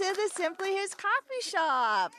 [0.00, 2.14] To the Simply His Coffee Shop.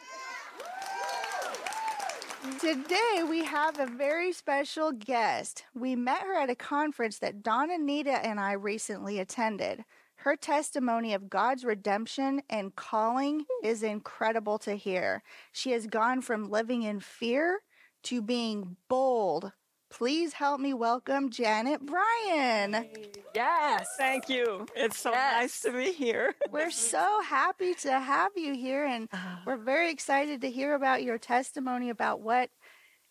[2.60, 5.64] Today we have a very special guest.
[5.74, 9.84] We met her at a conference that Donna Nita and I recently attended.
[10.18, 15.24] Her testimony of God's redemption and calling is incredible to hear.
[15.52, 17.62] She has gone from living in fear
[18.04, 19.54] to being bold.
[19.92, 22.88] Please help me welcome Janet Brion.
[23.36, 23.88] Yes.
[23.98, 24.66] Thank you.
[24.76, 25.34] It's so Yes.
[25.42, 26.34] nice to be here.
[26.52, 29.08] We're so happy to have you here, and
[29.46, 32.50] we're very excited to hear about your testimony about what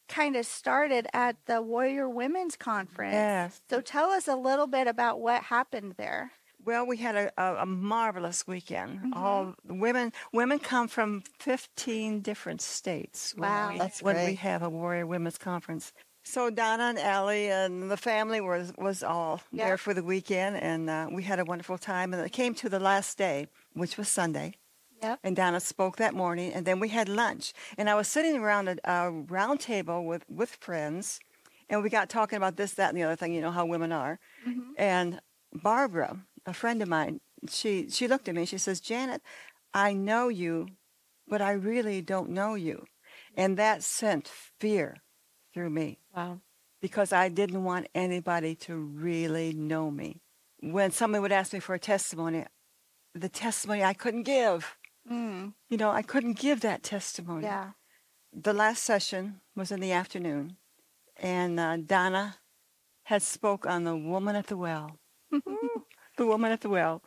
[0.09, 3.13] kind of started at the Warrior Women's Conference.
[3.15, 3.63] Yes.
[3.71, 6.33] So tell us a little bit about what happened there.
[6.65, 8.99] Well, we had a, a, a marvelous weekend.
[9.01, 9.15] Mm-hmm.
[9.15, 13.35] All women women come from 15 different states.
[13.37, 13.71] when Wow.
[13.73, 15.93] we, That's when we have a Warrior Women's Conference.
[16.31, 19.65] So Donna and Allie and the family was was all Yeah.
[19.65, 22.15] there for the weekend, and uh, we had a wonderful time.
[22.15, 24.55] And it came to the last day, which was Sunday.
[25.03, 25.19] Yep.
[25.25, 27.53] And Donna spoke that morning, and then we had lunch.
[27.77, 31.19] And I was sitting around a, a round table with, with friends,
[31.69, 33.35] and we got talking about this, that, and the other thing.
[33.35, 34.21] You know how women are.
[34.77, 35.21] And
[35.53, 36.11] Barbara,
[36.47, 38.45] a friend of mine, she she looked at me.
[38.47, 39.21] She says, "Janet,
[39.75, 40.69] I know you,
[41.27, 42.87] but I really don't know you,"
[43.37, 44.97] and that sent fear
[45.53, 46.41] through me Wow.
[46.81, 50.21] because I didn't want anybody to really know me.
[50.61, 52.45] When somebody would ask me for a testimony,
[53.15, 54.77] the testimony I couldn't give.
[55.11, 57.45] Mm, You know, I couldn't give that testimony.
[57.45, 57.71] yeah.
[58.33, 60.57] The last session was in the afternoon,
[61.17, 62.37] and uh, Donna
[63.05, 64.99] had spoke on the woman at the well.
[66.17, 67.03] the woman at the well.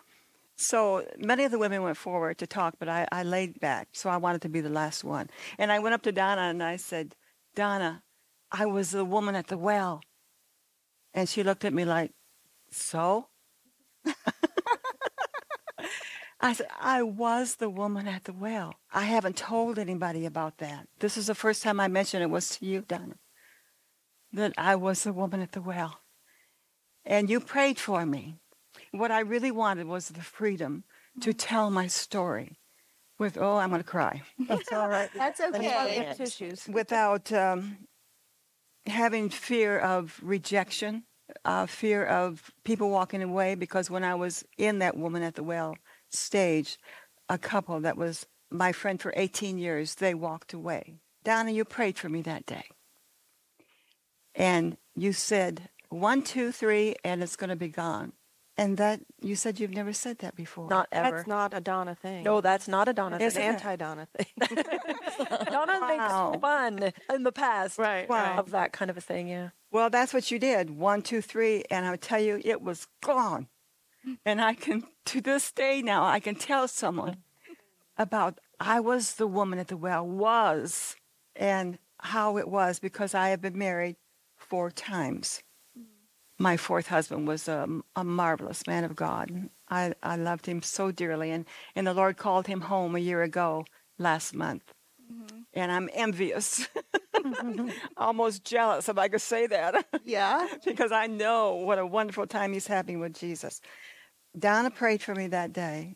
[0.58, 3.90] So many of the women went forward to talk, but I, I laid back.
[3.94, 5.30] So I wanted to be the last one.
[5.58, 7.16] And I went up to Donna and I said,
[7.56, 8.04] Donna,
[8.54, 10.02] I was the woman at the well.
[11.14, 12.12] And she looked at me like,
[12.70, 13.28] so?
[16.40, 18.76] I said, I was the woman at the well.
[18.94, 20.88] I haven't told anybody about that.
[21.00, 23.16] This is the first time I mentioned it was to you, Donna,
[24.34, 26.02] that I was the woman at the well.
[27.06, 28.36] And you prayed for me.
[28.92, 30.84] What I really wanted was the freedom
[31.22, 32.58] to tell my story
[33.18, 35.10] with, oh, I'm going to cry, That's all right.
[35.16, 35.70] That's okay.
[35.70, 35.96] tell you.
[35.96, 36.68] Get tissues.
[36.68, 37.78] without um,
[38.86, 41.04] having fear of rejection,
[41.46, 43.56] uh, fear of people walking away.
[43.56, 45.78] Because when I was in that woman at the well
[46.10, 46.78] stage,
[47.30, 50.96] a couple that was my friend for 18 years, they walked away.
[51.24, 52.66] Donna, you prayed for me that day.
[54.36, 58.14] And you said, one, two, three, and it's going to be gone.
[58.56, 60.70] And that, you said you've never said that before.
[60.70, 61.18] Not ever.
[61.18, 62.24] That's not a Donna thing.
[62.24, 63.18] no, that's not a Donna.
[63.20, 63.50] Isn't thing.
[63.50, 63.54] it?
[63.54, 64.28] anti-Donna thing.
[65.52, 66.30] Donna Wow.
[66.32, 68.08] makes fun in the past right.
[68.08, 68.38] Wow.
[68.38, 69.28] of that kind of a thing.
[69.28, 69.50] Yeah.
[69.72, 70.70] Well, that's what you did.
[70.70, 73.48] One, two, three, and I tell you, it was gone.
[74.26, 77.24] And I can, to this day now, I can tell someone
[77.98, 80.96] about I was the woman at the well, was,
[81.36, 83.96] and how it was because I have been married
[84.36, 85.42] four times.
[86.40, 89.50] My fourth husband was a, a marvelous man of God.
[89.70, 91.46] I, I loved him so dearly, and,
[91.76, 93.66] and the Lord called him home a year ago
[93.98, 94.74] last month.
[95.12, 95.42] Mm-hmm.
[95.54, 96.68] And I'm envious,
[97.98, 99.86] almost jealous if I could say that.
[100.04, 100.48] Yeah.
[100.66, 103.62] because I know what a wonderful time he's having with Jesus.
[104.38, 105.96] Donna prayed for me that day,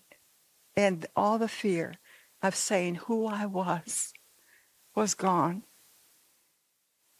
[0.75, 1.95] and all the fear
[2.43, 4.13] of saying who I was
[4.95, 5.63] was gone.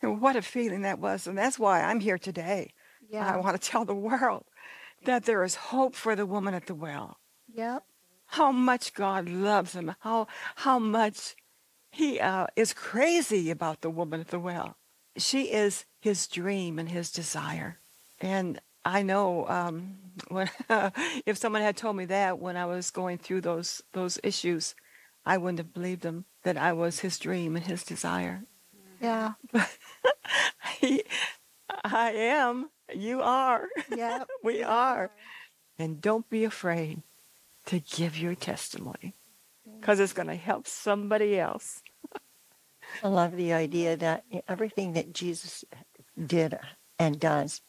[0.02, 1.26] And what a feeling that was.
[1.26, 2.74] And that's why I'm here today.
[3.10, 3.34] Yeah.
[3.34, 4.46] I want to tell the world
[5.06, 7.18] that there is hope for the woman at the well.
[7.54, 7.84] Yep.
[8.28, 9.96] How much God loves him.
[10.00, 11.36] How, how much
[11.92, 14.76] he uh, is crazy about the woman at the well.
[15.18, 17.80] She is his dream and his desire.
[18.20, 19.98] And I know um,
[20.28, 20.50] when,
[21.26, 24.76] if someone had told me that when I was going through those those issues,
[25.26, 28.44] I wouldn't have believed him that I was his dream and his desire.
[29.02, 29.34] Yeah.
[30.80, 31.04] He,
[31.84, 32.70] I am.
[32.94, 33.68] You are.
[33.96, 34.24] Yeah.
[34.44, 35.12] we are.
[35.80, 37.04] And don't be afraid
[37.66, 39.14] to give your testimony
[39.68, 39.80] mm.
[39.80, 41.82] because it's going to help somebody else.
[43.04, 45.66] I love the idea that everything that Jesus
[46.26, 46.58] did
[46.98, 47.62] and does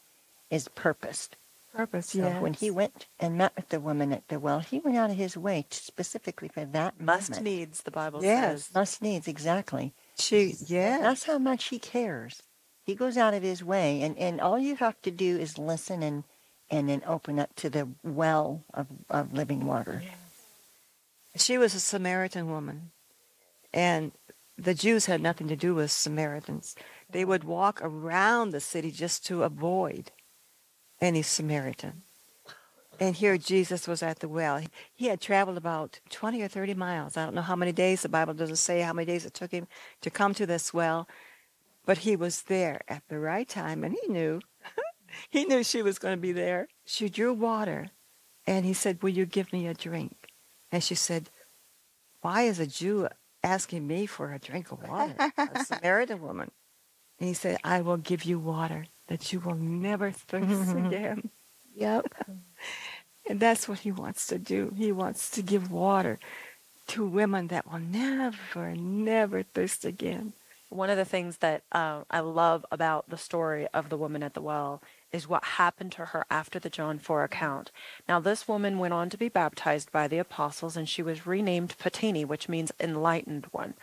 [0.49, 1.35] is purposed.
[1.75, 4.97] Purpose, So when he went and met with the woman at the well, he went
[4.97, 7.45] out of his way to specifically for that Must moment.
[7.45, 8.63] needs, the Bible Yes.
[8.65, 8.73] says.
[8.73, 9.93] Must needs, exactly.
[10.17, 10.97] She, yeah.
[10.97, 12.41] That's how much he cares.
[12.89, 16.01] He goes out of his way, and, and all you have to do is listen
[16.01, 16.23] and,
[16.71, 20.01] and then open up to the well of, of living water.
[21.35, 22.89] She was a Samaritan woman,
[23.71, 24.11] and
[24.57, 26.75] the Jews had nothing to do with Samaritans.
[27.07, 30.09] They would walk around the city just to avoid
[30.99, 32.01] any Samaritan.
[32.99, 34.63] And here Jesus was at the well.
[34.95, 37.17] He had traveled about 20 or 30 miles.
[37.17, 38.01] I don't know how many days.
[38.01, 39.67] The Bible doesn't say how many days it took him
[40.01, 41.07] to come to this well.
[41.89, 44.41] But he was there at the right time, and he knew.
[45.31, 46.67] he knew she was going to be there.
[46.85, 47.87] She drew water,
[48.45, 50.15] and he said, Will you give me a drink?
[50.71, 51.31] And she said,
[52.21, 53.07] Why is a Jew
[53.41, 55.15] asking me for a drink of water?
[55.35, 56.51] a Samaritan woman.
[57.19, 61.31] And he said, I will give you water that you will never thirst again.
[61.75, 62.13] Yep.
[63.27, 64.75] And that's what he wants to do.
[64.77, 66.19] He wants to give water
[66.89, 70.33] to women that will never, never thirst again.
[70.69, 74.35] One of the things that uh, I love about the story of the woman at
[74.35, 74.81] the well
[75.11, 77.71] is what happened to her after the John 4 account.
[78.07, 81.75] Now, this woman went on to be baptized by the apostles, and she was renamed
[81.75, 83.73] Photini, which means enlightened one.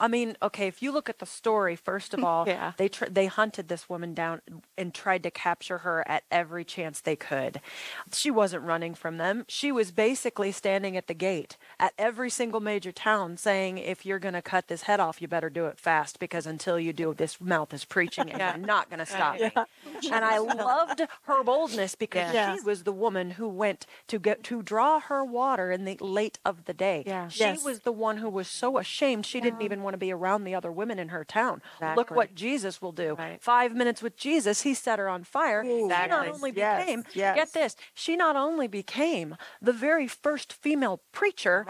[0.00, 2.72] I mean, okay, if you look at the story, first of all, Yeah.
[2.78, 4.40] they tr- they hunted this woman down
[4.78, 7.60] and tried to capture her at every chance they could.
[8.12, 9.44] She wasn't running from them.
[9.48, 14.18] She was basically standing at the gate at every single major town saying, if you're
[14.18, 17.12] going to cut this head off, you better do it fast because until you do,
[17.14, 18.56] this mouth is preaching and Yeah.
[18.56, 19.50] you're not going to stop me.
[20.10, 22.54] And I loved her boldness because Yeah.
[22.56, 26.38] she was the woman who went to get to draw her water in the late
[26.44, 27.04] of the day.
[27.06, 27.28] Yeah.
[27.28, 27.62] She Yes.
[27.64, 30.54] was the one who was so ashamed she didn't even want to be around the
[30.54, 31.60] other women in her town.
[31.96, 33.14] Look what Jesus will do.
[33.18, 33.40] Right.
[33.42, 35.64] Five minutes with Jesus, he set her on fire.
[35.64, 37.34] She not only Yes, became, yes.
[37.36, 41.66] get this, she not only became the very first female preacher,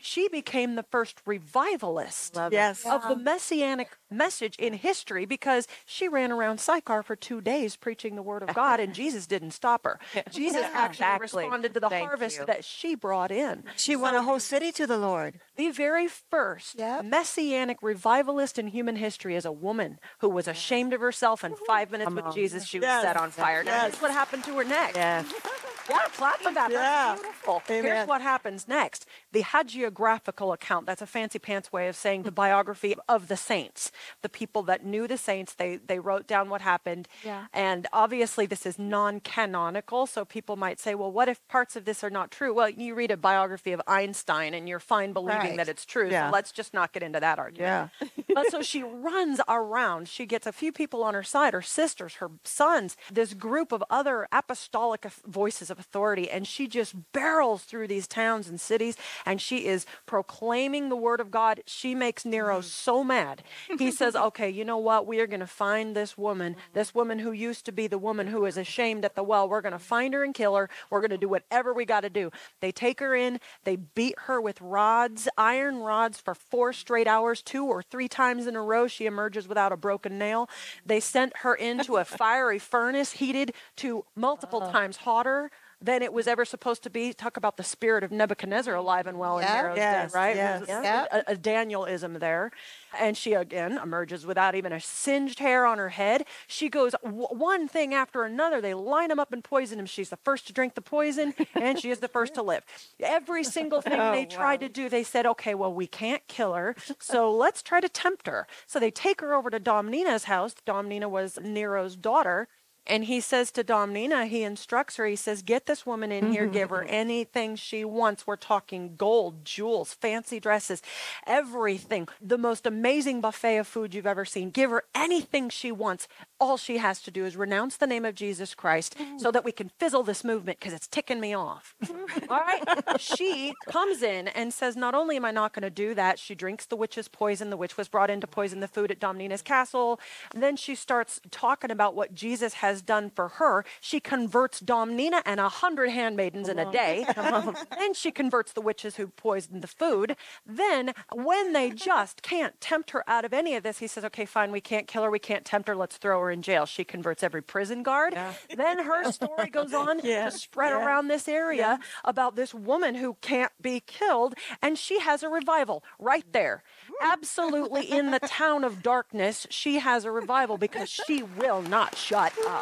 [0.00, 2.52] she became the first revivalist Love.
[2.52, 2.84] Yes.
[2.86, 8.16] of the messianic message in history because she ran around Sychar for two days preaching
[8.16, 9.98] the word of God and Jesus didn't stop her.
[10.30, 11.44] Jesus actually Exactly.
[11.44, 12.46] responded to the Thank harvest you.
[12.46, 13.64] that she brought in.
[13.76, 15.40] She won a whole city to the Lord.
[15.56, 17.04] The very first Yep.
[17.04, 21.90] messianic revivalist in human history is a woman who was ashamed of herself and five
[21.90, 23.02] minutes with Jesus she was Yes.
[23.02, 23.62] set on fire.
[23.64, 23.82] Now, Yes.
[23.92, 24.96] here's what happened to her next.
[24.96, 25.26] Yes.
[25.88, 26.70] Yeah, clap for that.
[26.70, 27.16] Yeah.
[27.16, 27.62] That's beautiful.
[27.66, 29.06] Here's what happens next.
[29.32, 32.36] The hagiographical account, that's a fancy pants way of saying the mm.
[32.36, 33.90] biography of the saints.
[34.22, 37.08] The people that knew the saints, they, they wrote down what happened.
[37.24, 37.46] Yeah.
[37.52, 40.06] And obviously, this is non canonical.
[40.06, 42.52] So people might say, well, what if parts of this are not true?
[42.52, 45.56] Well, you read a biography of Einstein and you're fine believing Right.
[45.56, 46.10] that it's true.
[46.10, 46.28] Yeah.
[46.28, 47.90] So let's just not get into that argument.
[48.00, 48.08] Yeah.
[48.34, 50.08] but so she runs around.
[50.08, 53.84] She gets a few people on her side, her sisters, her sons, this group of
[53.90, 59.40] other apostolic voices of authority, and she just barrels through these towns and cities, and
[59.40, 61.62] she is proclaiming the word of God.
[61.66, 62.64] She makes Nero mm.
[62.64, 63.42] so mad.
[63.78, 65.06] He says, "Okay, you know what?
[65.06, 68.28] We are going to find this woman, this woman who used to be the woman
[68.28, 69.48] who is ashamed at the well.
[69.48, 70.68] We're going to find her and kill her.
[70.90, 73.40] We're going to do whatever we got to do." They take her in.
[73.64, 78.46] They beat her with rods, iron rods, for four straight hours, two or three times
[78.46, 78.86] in a row.
[78.86, 80.48] She emerges without a broken nail.
[80.84, 86.26] They sent her into a fiery furnace heated to multiple times hotter than it was
[86.26, 87.12] ever supposed to be.
[87.12, 90.36] Talk about the spirit of Nebuchadnezzar alive and well in Nero's Yes, den, right?
[90.36, 90.64] yes.
[90.66, 91.06] Yeah.
[91.12, 92.50] A, a Danielism there.
[92.98, 96.24] And she again emerges without even a singed hair on her head.
[96.46, 98.60] She goes w- one thing after another.
[98.60, 99.86] They line him up and poison him.
[99.86, 102.64] She's the first to drink the poison, and she is the first to live.
[103.00, 106.54] Every single thing Oh, they tried to do, they said, okay, well, we can't kill
[106.54, 108.46] her, so let's try to tempt her.
[108.66, 110.54] So they take her over to Domnina's house.
[110.66, 112.48] Domnina was Nero's daughter.
[112.88, 116.46] And he says to Domnina, he instructs her, he says, Get this woman in here,
[116.46, 116.94] give her mm-hmm.
[116.94, 118.26] anything she wants.
[118.26, 120.82] We're talking gold, jewels, fancy dresses,
[121.26, 122.08] everything.
[122.20, 124.50] The most amazing buffet of food you've ever seen.
[124.50, 126.08] Give her anything she wants.
[126.40, 129.20] All she has to do is renounce the name of Jesus Christ mm.
[129.20, 131.74] so that we can fizzle this movement because it's ticking me off.
[131.84, 132.32] Mm-hmm.
[132.32, 132.64] All right?
[132.98, 136.34] She comes in and says, Not only am I not going to do that, she
[136.34, 137.50] drinks the witch's poison.
[137.50, 140.00] The witch was brought in to poison the food at Domnina's castle.
[140.34, 143.64] then she starts talking about what Jesus has done for her.
[143.80, 147.06] She converts Domnina and a hundred handmaidens in a day.
[147.78, 150.16] then she converts the witches who poisoned the food.
[150.46, 154.24] Then, when they just can't tempt her out of any of this, he says, Okay,
[154.24, 156.66] fine, we can't kill her, we can't tempt her, let's throw her in jail.
[156.66, 158.14] She converts every prison guard.
[158.54, 162.94] Then her story goes on Yeah, to spread yeah, around this area about this woman
[162.94, 166.62] who can't be killed, and she has a revival right there.
[167.02, 172.32] Absolutely in the town of darkness, she has a revival because she will not shut
[172.46, 172.57] up.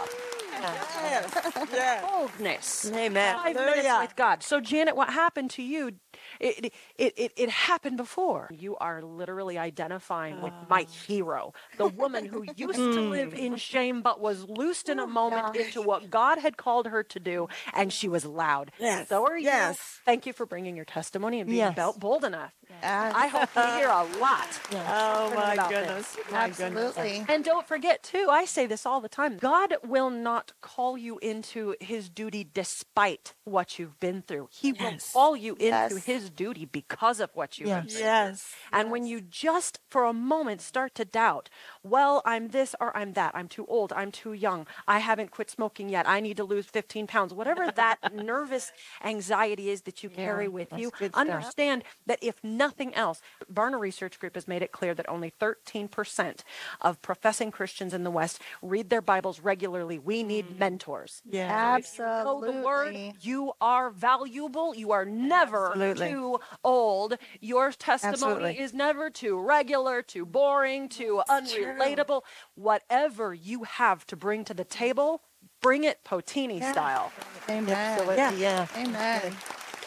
[0.61, 1.33] Yes.
[1.73, 2.11] yes.
[2.11, 2.91] Boldness.
[2.93, 3.37] Amen.
[3.37, 4.43] Five minutes with God.
[4.43, 5.93] So, Janet, what happened to you?
[6.41, 8.49] It, it, it, it happened before.
[8.53, 11.05] You are literally identifying with my ah.
[11.07, 13.39] hero, the woman who used to live hmm.
[13.39, 17.03] in shame but was loosed in a oh, moment into what God had called her
[17.03, 18.73] to do, and she was loud.
[18.79, 19.09] Yes.
[19.09, 19.45] So are you.
[19.45, 20.01] Yes.
[20.05, 21.77] Thank you for bringing your testimony and being Yes.
[21.77, 22.53] bel- bold enough.
[22.69, 22.83] Yes.
[23.17, 24.61] I hope we hear a lot.
[24.73, 26.15] Oh, my goodness.
[26.15, 26.31] this.
[26.31, 26.97] My goodness.
[26.97, 27.25] Absolutely.
[27.29, 30.99] And don't forget, too, I say this all the time God will not not call
[30.99, 34.49] you into his duty despite what you've been through.
[34.53, 35.15] He Yes.
[35.15, 36.05] will call you into Yes.
[36.17, 37.95] His duty because of what you have Yes.
[37.95, 38.55] been Yes.
[38.73, 41.49] and when you just for a moment start to doubt,
[41.83, 45.51] well, I'm this or I'm that, I'm too old, I'm too young, I haven't quit
[45.51, 48.73] smoking yet, I need to lose 15 pounds, whatever that nervous
[49.05, 53.21] anxiety is that you carry with you, understand that if nothing else,
[53.53, 56.41] Barna Research Group has made it clear that only 13%
[56.81, 59.99] of professing Christians in the West read their Bibles regularly.
[59.99, 60.59] We need mm-hmm.
[60.59, 61.23] mentors.
[61.29, 61.51] Yeah.
[61.77, 62.25] Absolutely.
[62.25, 62.89] Know the word.
[62.89, 63.15] Absolutely.
[63.21, 64.75] You are valuable.
[64.75, 66.06] You are never Absolutely.
[66.11, 67.19] Too old.
[67.41, 68.59] Your testimony Absolutely.
[68.61, 72.23] is never too regular, too boring, too unrelatable.
[72.55, 75.23] Whatever you have to bring to the table,
[75.61, 77.13] bring it Photini style.
[77.49, 77.75] Amen.
[77.75, 78.33] Absolutely, Yeah.
[78.33, 78.67] yeah.
[78.77, 79.37] Amen.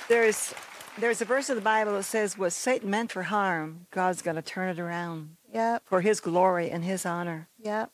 [0.08, 0.54] There's
[0.98, 4.36] there's a verse of the Bible that says, "What Satan meant for harm, God's going
[4.36, 5.84] to turn it around Yep.
[5.86, 7.92] for His glory and His honor." Yep.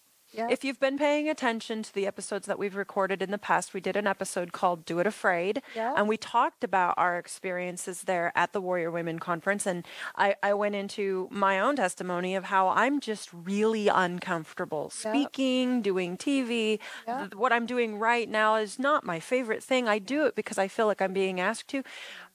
[0.50, 3.82] If you've been paying attention to the episodes that we've recorded in the past, we
[3.82, 5.62] did an episode called Do It Afraid.
[5.76, 5.94] Yeah.
[5.96, 9.66] And we talked about our experiences there at the Warrior Women Conference.
[9.66, 15.82] And I, I went into my own testimony of how I'm just really uncomfortable speaking,
[15.82, 16.80] doing TV.
[17.36, 19.88] What I'm doing right now is not my favorite thing.
[19.88, 21.84] I do it because I feel like I'm being asked to.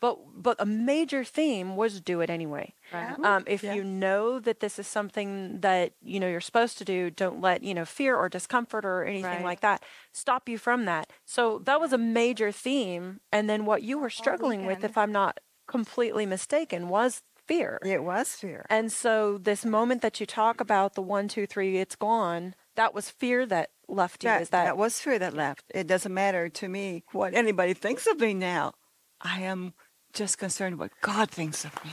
[0.01, 2.75] But but a major theme was do it anyway.
[2.93, 3.19] Right.
[3.23, 3.75] Um, if Yeah.
[3.75, 7.63] you know that this is something that you know you're supposed to do, don't let
[7.63, 9.45] you know fear or discomfort or anything Right.
[9.45, 11.13] like that stop you from that.
[11.27, 15.13] So that was a major theme, and then what you were struggling with, if I'm
[15.13, 15.39] not
[15.69, 17.79] completely mistaken, was fear.
[17.85, 18.65] It was fear.
[18.71, 22.55] And so this moment that you talk about, the one, two, three, it's gone.
[22.77, 24.31] That was fear that left you.
[24.31, 25.65] That, is that, that was fear that left.
[25.75, 28.73] It doesn't matter to me what anybody thinks of me now.
[29.21, 29.75] I am
[30.13, 31.91] just concerned what God thinks of me.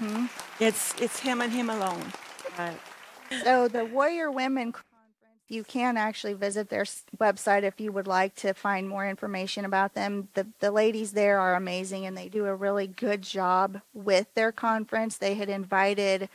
[0.00, 0.26] Mm-hmm.
[0.62, 2.12] It's it's Him and Him alone.
[3.44, 4.86] So the Warrior Women Conference,
[5.48, 6.84] you can actually visit their
[7.18, 10.28] website if you would like to find more information about them.
[10.34, 14.52] The the ladies there are amazing and they do a really good job with their
[14.52, 15.16] conference.
[15.16, 16.28] They had invited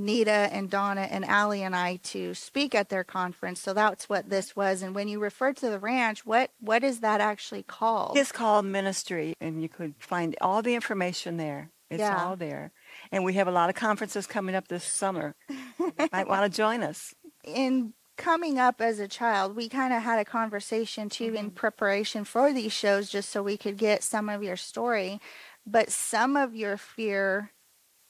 [0.00, 3.60] Nita and Donna and Allie and I to speak at their conference.
[3.60, 4.82] So that's what this was.
[4.82, 8.16] And when you refer to the ranch, what what is that actually called?
[8.16, 11.70] It's called ministry, and you could find all the information there.
[11.90, 12.24] It's Yeah.
[12.24, 12.72] all there.
[13.12, 15.34] And we have a lot of conferences coming up this summer.
[15.48, 17.14] you might want to join us.
[17.44, 21.54] in coming up as a child, we kind of had a conversation too in mm-hmm.
[21.54, 25.20] preparation for these shows just so we could get some of your story.
[25.66, 27.52] But some of your fear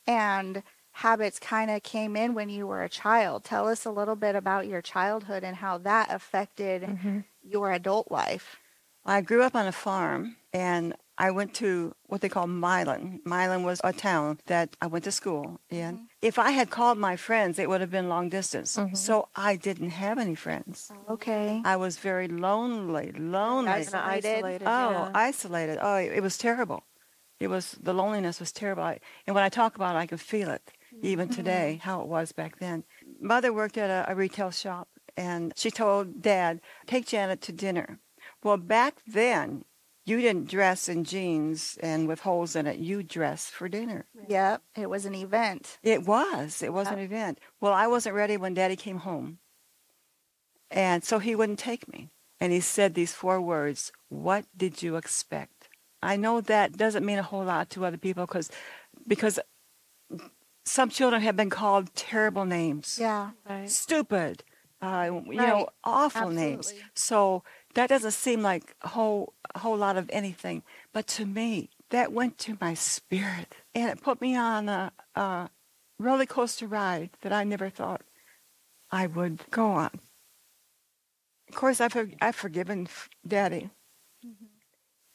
[0.06, 3.44] and habits kind of came in when you were a child.
[3.44, 7.18] Tell us a little bit about your childhood and how that affected mm-hmm.
[7.42, 8.58] your adult life.
[9.04, 13.20] I grew up on a farm, and I went to what they call Milan.
[13.24, 15.94] Milan was a town that I went to school in.
[15.94, 16.04] Mm-hmm.
[16.22, 18.76] If I had called my friends, it would have been long distance.
[18.76, 18.94] Mm-hmm.
[18.94, 20.92] So I didn't have any friends.
[21.08, 21.62] Okay.
[21.64, 23.66] I was very lonely, lonely.
[23.66, 24.36] That's Kinda Isolated.
[24.36, 24.64] isolated.
[24.66, 25.10] Oh, yeah.
[25.14, 25.78] isolated.
[25.80, 26.84] Oh, it was terrible.
[27.38, 28.82] It was the loneliness was terrible.
[28.82, 31.88] I, and when I talk about it, I can feel it even today, mm-hmm.
[31.88, 32.84] how it was back then.
[33.20, 37.98] Mother worked at a, a retail shop, and she told Dad, "Take Janet to dinner."
[38.42, 39.64] Well, back then,
[40.06, 42.78] you didn't dress in jeans and with holes in it.
[42.78, 44.06] You dressed for dinner.
[44.28, 44.62] Yep.
[44.76, 45.78] It was an event.
[45.82, 46.62] It was.
[46.62, 47.38] It was an event.
[47.60, 49.38] Well, I wasn't ready when Daddy came home,
[50.70, 52.10] and so he wouldn't take me.
[52.42, 55.68] And he said these four words: "What did you expect?"
[56.02, 58.50] I know that doesn't mean a whole lot to other people because
[59.06, 59.38] because
[60.70, 63.30] some children have been called terrible names, Yeah.
[63.48, 63.68] Right.
[63.68, 64.44] stupid,
[64.80, 65.48] uh, you Right.
[65.48, 66.72] know, awful names.
[66.94, 67.42] So
[67.74, 70.62] that doesn't seem like a whole a whole lot of anything,
[70.92, 75.50] but to me, that went to my spirit, and it put me on a, a
[75.98, 78.02] roller coaster ride that I never thought
[78.92, 79.98] I would go on.
[81.48, 83.70] Of course, I've I've forgiven f- Daddy.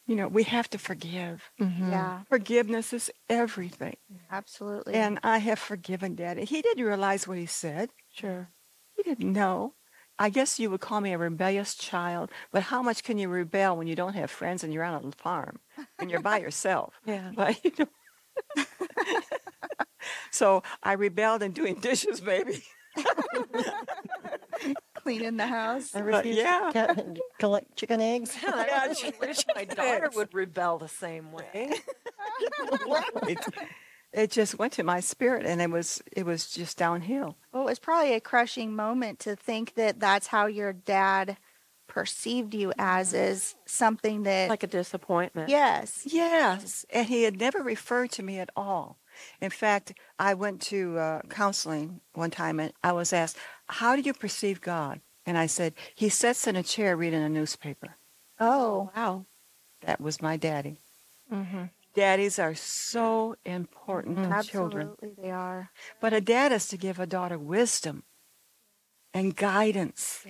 [0.06, 1.50] You know, we have to forgive.
[1.60, 1.90] Mm-hmm.
[1.90, 2.20] Yeah.
[2.28, 3.96] Forgiveness is everything.
[4.30, 4.94] Absolutely.
[4.94, 6.44] And I have forgiven Daddy.
[6.44, 7.90] He didn't realize what he said.
[8.12, 8.48] Sure.
[8.94, 9.74] He didn't know.
[10.18, 13.76] I guess you would call me a rebellious child, but how much can you rebel
[13.76, 15.58] when you don't have friends and you're on a farm
[15.98, 16.94] and you're by yourself?
[17.06, 17.32] Yeah.
[17.36, 18.64] But, you know.
[20.30, 22.62] so I rebelled in doing dishes, maybe.
[25.06, 25.94] Cleaning the house.
[25.94, 26.70] I But refuse yeah.
[26.72, 28.36] to collect chicken eggs.
[28.42, 31.44] Yeah, I really wish my daughter would rebel the same way.
[33.28, 33.38] it,
[34.12, 37.36] it just went to my spirit, and it was it was just downhill.
[37.52, 41.36] Well, it was probably a crushing moment to think that that's how your dad
[41.86, 43.32] perceived you as mm-hmm.
[43.32, 45.48] is something that Like a disappointment.
[45.48, 48.98] yes Yes, and he had never referred to me at all.
[49.40, 53.36] In fact, I went to uh, counseling one time and I was asked,
[53.68, 55.00] How do you perceive God?
[55.24, 57.96] And I said, he sits in a chair reading a newspaper.
[58.38, 59.26] Oh, Wow.
[59.82, 60.78] That was my daddy.
[61.32, 61.64] Mm-hmm.
[61.94, 64.88] Daddies are so important to children.
[64.90, 65.70] absolutely they are.
[66.00, 68.04] But a dad is to give a daughter wisdom
[69.14, 70.24] and guidance.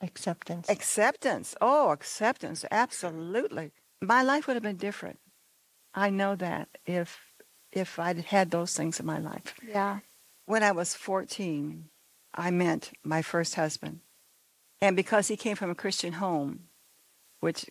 [0.00, 0.68] Acceptance.
[0.68, 1.54] Acceptance.
[1.60, 2.64] Oh, acceptance.
[2.70, 3.72] Absolutely.
[4.00, 5.20] My life would have been different.
[5.94, 7.31] I know that if
[7.72, 9.54] if I'd had those things in my life.
[9.66, 10.00] Yeah.
[10.46, 11.88] When I was 14,
[12.34, 14.00] I met my first husband.
[14.80, 16.64] And because he came from a Christian home,
[17.40, 17.66] which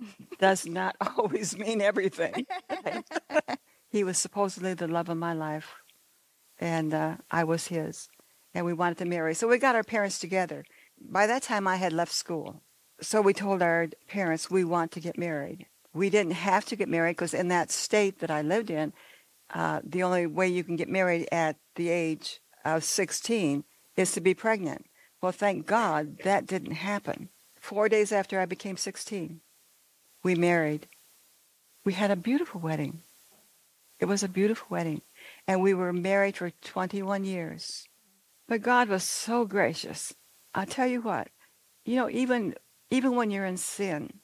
[0.38, 2.46] does not always mean everything,
[3.88, 5.74] he was supposedly the love of my life.
[6.58, 8.08] And uh, I was his.
[8.52, 9.34] And we wanted to marry.
[9.34, 10.64] So we got our parents together.
[11.00, 12.62] By that time, I had left school.
[13.00, 15.66] So we told our parents we want to get married.
[15.92, 18.92] We didn't have to get married because in that state that I lived in,
[19.54, 23.64] uh, the only way you can get married at the age of 16
[23.96, 24.86] is to be pregnant.
[25.22, 27.28] Well, thank God that didn't happen.
[27.60, 29.40] Four days after I became 16,
[30.22, 30.88] we married.
[31.84, 33.02] We had a beautiful wedding.
[34.00, 35.02] It was a beautiful wedding.
[35.46, 37.86] And we were married for 21 years.
[38.48, 40.14] But God was so gracious.
[40.54, 41.28] I'll tell you what,
[41.84, 42.54] you know, even
[42.90, 44.20] even when you're in sin,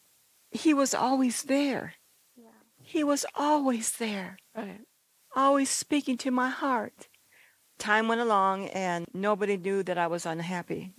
[0.50, 1.94] he was always there.
[2.82, 4.80] He was always there Right.
[5.34, 7.08] Always speaking to my heart.
[7.78, 10.92] Time went along, and nobody knew that I was unhappy,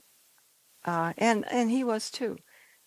[0.84, 2.38] uh, and and he was too.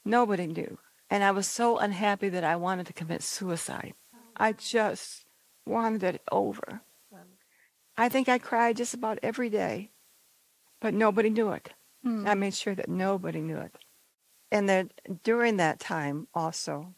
[0.04, 3.94] Nobody knew, and I was so unhappy that I wanted to commit suicide.
[4.36, 5.24] I just
[5.64, 6.82] wanted it over.
[7.96, 9.90] I think I cried just about every day,
[10.80, 11.70] but nobody knew it.
[12.02, 12.26] Hmm.
[12.26, 13.76] I made sure that nobody knew it.
[14.50, 16.94] And that during that time also,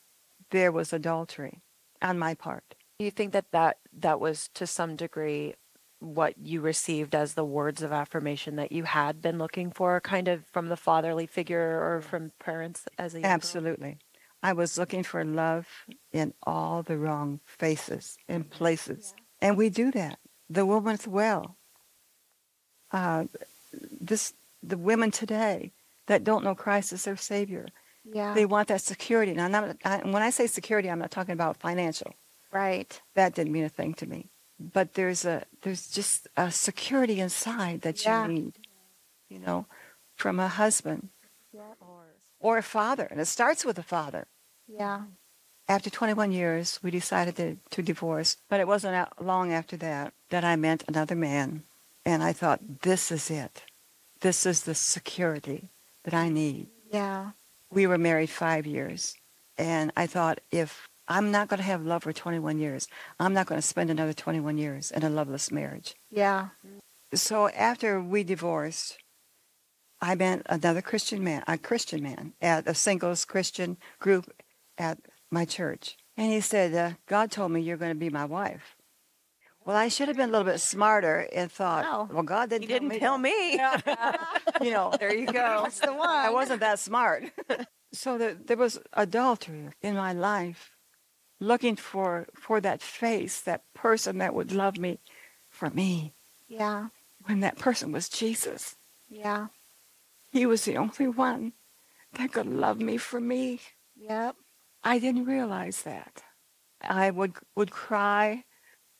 [0.51, 1.61] there was adultery
[2.01, 2.75] on my part.
[2.99, 5.55] Do you think that, that that was to some degree
[5.99, 10.29] what you received as the words of affirmation that you had been looking for, kind
[10.29, 13.33] of from the fatherly figure or from parents as a young girl?
[13.33, 13.99] Absolutely.
[14.43, 15.67] I was looking for love
[16.13, 19.15] in all the wrong faces and places.
[19.41, 20.19] And we do that.
[20.51, 21.57] The woman at well.
[22.93, 23.25] Uh,
[24.01, 25.73] this, the women today
[26.07, 27.67] that don't know Christ as their Savior,
[28.05, 28.35] Yeah.
[28.35, 29.33] they want that security.
[29.33, 32.15] Now, I'm not, I, when I say security, I'm not talking about financial.
[32.63, 32.91] Right.
[33.19, 34.21] That didn't mean a thing to me.
[34.77, 38.27] But there's a there's just a security inside that you Yeah.
[38.27, 38.53] need,
[39.33, 39.59] you know,
[40.23, 41.03] from a husband
[42.47, 44.25] or a father, and it starts with a father.
[44.83, 45.01] Yeah.
[45.69, 50.45] After 21 years, we decided to, to divorce, but it wasn't long after that that
[50.45, 51.49] I met another man,
[52.05, 53.55] and I thought, this is it.
[54.21, 55.61] This is the security
[56.05, 56.69] that I need.
[56.93, 57.33] Yeah.
[57.71, 59.17] We were married five years,
[59.59, 62.89] and I thought, if I'm not going to have love for 21 years,
[63.21, 65.95] I'm not going to spend another 21 years in a loveless marriage.
[66.11, 66.49] Yeah.
[67.15, 68.99] So after we divorced,
[70.01, 74.31] I met another Christian man, a Christian man at a singles Christian group
[74.77, 74.99] at
[75.31, 75.97] my church.
[76.17, 78.77] And he said, uh, God told me you're going to be my wife.
[79.65, 82.09] Well, I should have been a little bit smarter and thought, Wow.
[82.13, 83.55] well, God didn't, He didn't tell me.
[84.61, 85.63] you know, there you go.
[85.65, 86.09] That's the one.
[86.09, 87.25] I wasn't that smart.
[87.93, 90.76] so the, there was adultery in my life,
[91.41, 94.99] looking for, for that face, that person that would love me
[95.49, 96.15] for me,
[96.49, 96.89] Yeah.
[97.25, 98.77] when that person was Jesus.
[99.09, 99.49] Yeah.
[100.31, 101.53] He was the only one
[102.13, 103.61] that could love me for me.
[103.97, 104.37] Yep.
[104.85, 106.23] I didn't realize that.
[106.81, 108.45] I would would cry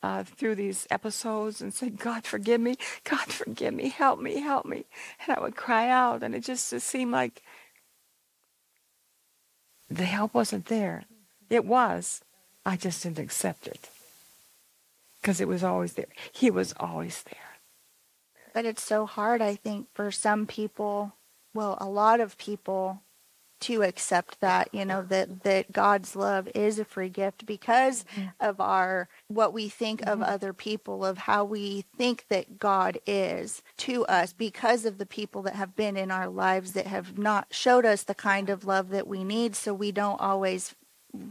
[0.03, 2.77] uh, through these episodes and say, "God, forgive me!
[3.05, 3.89] God, forgive me!
[3.91, 4.41] Help me!
[4.41, 4.87] Help me!"
[5.27, 7.43] And I would cry out, and it just it seemed like
[9.89, 11.05] the help wasn't there.
[11.51, 12.21] It was.
[12.65, 13.89] I just didn't accept it
[15.21, 16.07] because it was always there.
[16.33, 17.37] He was always there.
[18.53, 21.13] But it's so hard, I think, for some people,
[21.55, 23.03] well, a lot of people
[23.59, 28.29] to accept that, you know, that, that God's love is a free gift because mm-hmm.
[28.41, 30.23] of our, what we think of mm-hmm.
[30.23, 35.43] other people, of how we think that God is to us because of the people
[35.43, 38.91] that have been in our lives that have not showed us the kind of love
[38.91, 39.57] that we need.
[39.57, 40.75] So we don't always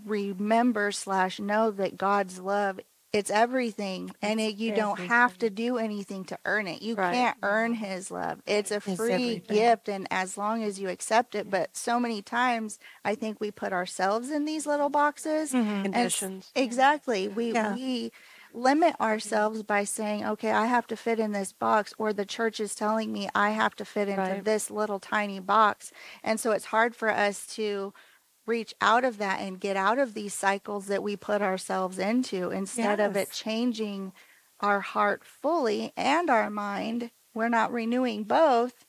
[0.06, 2.80] remember slash know that God's love
[3.13, 7.13] it's everything and it, you don't have to do anything to earn it you Right.
[7.13, 9.56] can't earn his love it's a free everything.
[9.56, 13.52] gift and as long as you accept it but so many times i think we
[13.52, 15.69] put ourselves in these little boxes mm-hmm.
[15.86, 16.52] and s- Conditions.
[16.56, 17.74] exactly we Yeah.
[17.74, 18.12] we
[18.54, 22.60] limit ourselves by saying okay i have to fit in this box or the church
[22.60, 24.43] is telling me i have to fit into Right.
[24.43, 27.93] this little tiny box and so it's hard for us to
[28.45, 32.51] reach out of that and get out of these cycles that we put ourselves into
[32.51, 34.13] instead of it changing
[34.60, 38.86] our heart fully and our mind we're not renewing both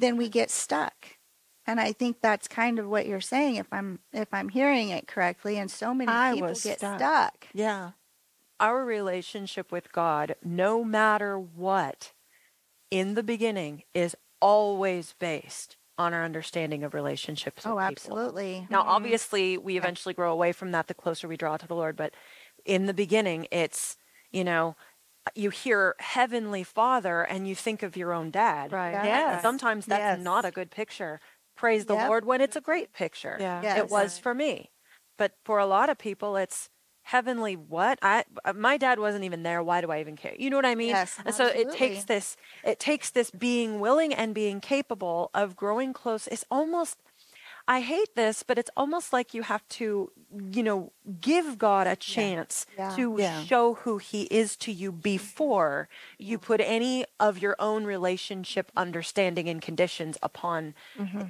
[0.00, 1.18] then we get stuck.
[1.66, 5.06] And I think that's kind of what you're saying if I'm if I'm hearing it
[5.06, 6.98] correctly and so many I people get stuck.
[6.98, 7.48] stuck.
[7.52, 7.90] Yeah.
[8.60, 12.12] Our relationship with God, no matter what,
[12.90, 17.66] in the beginning is always based on our understanding of relationships.
[17.66, 17.92] Oh, with people.
[17.92, 18.66] absolutely.
[18.70, 18.90] Now, mm-hmm.
[18.90, 22.14] obviously, we eventually grow away from that the closer we draw to the Lord, but
[22.64, 23.96] in the beginning, it's,
[24.30, 24.76] you know,
[25.34, 28.72] you hear Heavenly Father and you think of your own dad.
[28.72, 28.92] Right.
[28.92, 29.04] Yeah.
[29.04, 29.42] Yes.
[29.42, 30.24] Sometimes that's Yes.
[30.24, 31.20] not a good picture.
[31.56, 32.08] Praise the Yep.
[32.08, 33.36] Lord when it's a great picture.
[33.38, 33.60] Yeah.
[33.62, 33.78] Yes.
[33.78, 34.70] It was for me.
[35.16, 36.70] But for a lot of people, it's
[37.08, 37.98] heavenly what?
[38.02, 39.62] I uh, my dad wasn't even there.
[39.62, 40.34] Why do I even care?
[40.38, 40.90] You know what I mean?
[40.90, 45.56] Yes, and so it takes this it takes this being willing and being capable of
[45.56, 46.26] growing close.
[46.26, 46.98] It's almost
[47.66, 50.10] I hate this, but it's almost like you have to,
[50.52, 52.94] you know, give God a chance Yeah.
[52.96, 53.44] to Yeah.
[53.44, 59.48] show who he is to you before you put any of your own relationship understanding
[59.48, 60.74] and conditions upon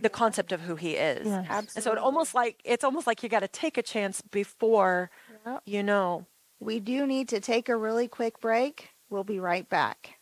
[0.00, 1.38] the concept of who he is.
[1.48, 1.72] absolutely.
[1.76, 5.10] And so it almost like it's almost like you got to take a chance before
[5.48, 5.62] Yep.
[5.66, 6.26] you know.
[6.60, 8.90] We do need to take a really quick break.
[9.08, 10.18] We'll be right back.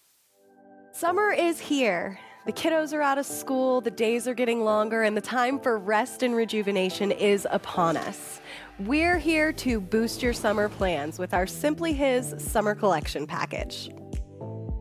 [0.93, 2.19] Summer is here.
[2.47, 5.79] The kiddos are out of school, the days are getting longer, and the time for
[5.79, 8.41] rest and rejuvenation is upon us.
[8.79, 13.91] We're here to boost your summer plans with our Simply His Summer Collection package.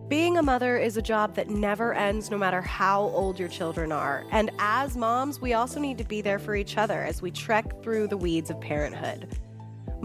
[0.08, 3.92] Being a mother is a job that never ends no matter how old your children
[3.92, 4.24] are.
[4.32, 7.82] And as moms, we also need to be there for each other as we trek
[7.82, 9.36] through the weeds of parenthood.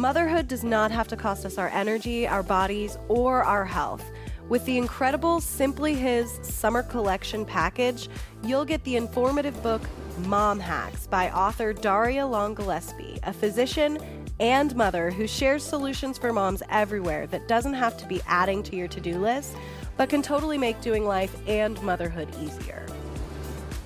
[0.00, 4.02] Motherhood does not have to cost us our energy, our bodies, or our health.
[4.48, 8.08] With the incredible Simply His Summer Collection package,
[8.42, 9.82] you'll get the informative book
[10.24, 13.98] Mom Hacks by author Darria Long Gillespie, a physician
[14.40, 18.76] and mother who shares solutions for moms everywhere that doesn't have to be adding to
[18.76, 19.54] your to do list,
[19.98, 22.86] but can totally make doing life and motherhood easier.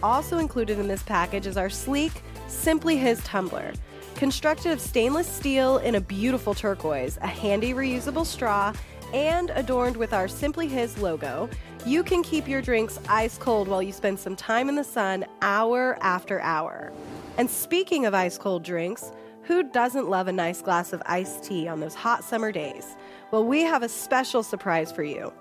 [0.00, 3.72] Also included in this package is our sleek Simply His tumbler.
[4.14, 8.72] Constructed of stainless steel in a beautiful turquoise, a handy reusable straw,
[9.12, 11.50] and adorned with our Simply His logo,
[11.84, 15.24] you can keep your drinks ice cold while you spend some time in the sun
[15.42, 16.92] hour after hour.
[17.38, 19.10] And speaking of ice cold drinks,
[19.42, 22.96] who doesn't love a nice glass of iced tea on those hot summer days?
[23.32, 25.32] Well, we have a special surprise for you.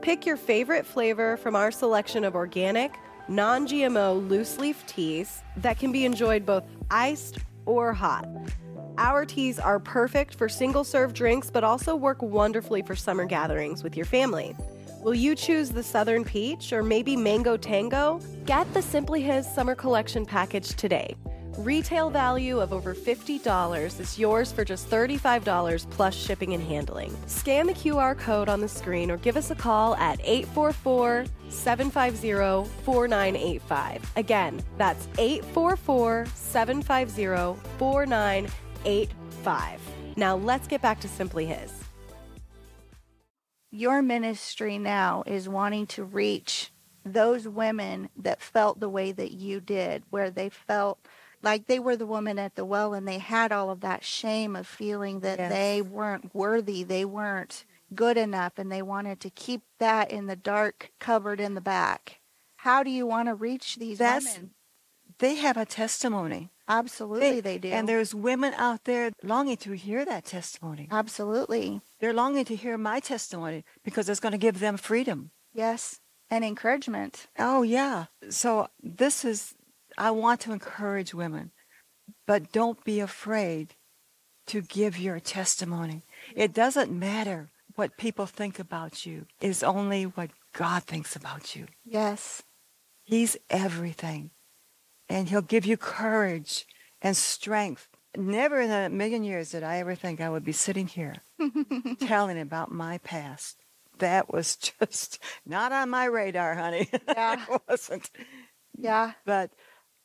[0.00, 2.94] Pick your favorite flavor from our selection of organic,
[3.28, 8.28] non GMO loose leaf teas that can be enjoyed both iced or hot.
[8.98, 13.82] Our teas are perfect for single serve drinks, but also work wonderfully for summer gatherings
[13.82, 14.54] with your family.
[15.02, 18.20] Will you choose the Southern Peach or maybe Mango Tango?
[18.44, 21.16] Get the Simply His Summer Collection package today.
[21.58, 27.14] Retail value of over $50 is yours for just $35 plus shipping and handling.
[27.26, 32.70] Scan the QR code on the screen or give us a call at 844 750
[32.84, 34.12] 4985.
[34.16, 39.80] Again, that's 844 750 4985.
[40.16, 41.70] Now let's get back to Simply His.
[43.70, 46.72] Your ministry now is wanting to reach
[47.04, 50.98] those women that felt the way that you did, where they felt
[51.42, 54.54] like they were the woman at the well and they had all of that shame
[54.56, 55.52] of feeling that Yes.
[55.52, 60.36] they weren't worthy, they weren't good enough, and they wanted to keep that in the
[60.36, 62.20] dark cupboard in the back.
[62.56, 64.50] How do you want to reach these That's- women?
[65.18, 66.50] They have a testimony.
[66.68, 67.68] Absolutely, they, do.
[67.68, 70.88] And there's women out there longing to hear that testimony.
[70.90, 71.80] Absolutely.
[72.00, 75.30] They're longing to hear my testimony because it's going to give them freedom.
[75.52, 76.00] Yes.
[76.30, 77.26] And encouragement.
[77.38, 78.06] Oh, yeah.
[78.30, 79.54] So this is,
[80.02, 81.52] I want to encourage women,
[82.26, 83.76] but don't be afraid
[84.48, 86.02] to give your testimony.
[86.34, 91.66] It doesn't matter what people think about you, it's only what God thinks about you.
[91.84, 92.42] Yes.
[93.04, 94.30] He's everything.
[95.08, 96.66] And He'll give you courage
[97.00, 97.86] and strength.
[98.16, 101.14] Never in a million years did I ever think I would be sitting here
[102.00, 103.56] telling about my past.
[104.00, 106.90] That was just not on my radar, honey.
[107.06, 107.44] Yeah.
[107.48, 108.10] it wasn't.
[108.76, 109.12] Yeah.
[109.24, 109.52] But